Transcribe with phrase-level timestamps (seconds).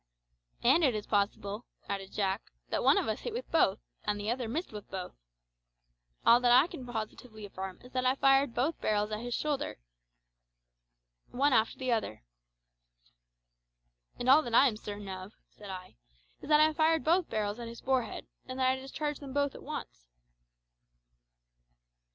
[0.63, 4.31] "And it is possible," added Jack, "that one of us hit with both, and the
[4.31, 5.13] other missed with both.
[6.25, 9.77] All that I can positively affirm is that I fired both barrels at his shoulder
[11.29, 12.23] one after the other."
[14.17, 15.97] "And all that I am certain of," said I,
[16.41, 19.53] "is that I fired both barrels at his forehead, and that I discharged them both
[19.53, 20.07] at once."